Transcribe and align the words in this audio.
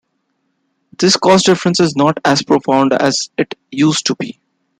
This 0.97 1.15
cost 1.15 1.45
difference 1.45 1.79
is 1.79 1.95
not 1.95 2.17
as 2.25 2.41
profound 2.41 2.91
as 2.91 3.29
it 3.37 3.53
used 3.69 4.07
to 4.07 4.15
be. 4.15 4.41